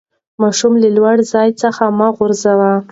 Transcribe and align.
ماشوم 0.41 0.73
له 0.83 0.89
لوړي 0.95 1.23
ځای 1.33 1.49
څخه 1.61 1.83
مه 1.97 2.07
غورځوئ. 2.15 2.71